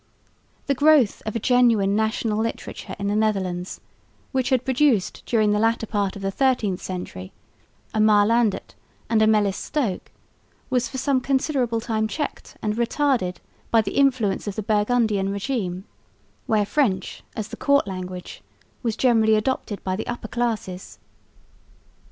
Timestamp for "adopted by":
19.35-19.95